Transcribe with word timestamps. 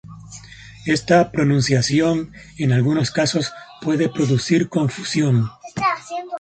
Esta 0.87 1.31
pronunciación 1.31 2.31
en 2.57 2.71
algunos 2.71 3.11
casos 3.11 3.53
puede 3.83 4.09
producir 4.09 4.67
confusión. 4.67 5.47